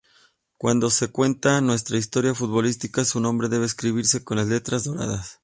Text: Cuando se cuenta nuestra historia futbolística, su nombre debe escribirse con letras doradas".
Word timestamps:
Cuando 0.57 0.89
se 0.89 1.11
cuenta 1.11 1.61
nuestra 1.61 1.95
historia 1.99 2.33
futbolística, 2.33 3.05
su 3.05 3.19
nombre 3.19 3.49
debe 3.49 3.67
escribirse 3.67 4.23
con 4.23 4.49
letras 4.49 4.85
doradas". 4.85 5.39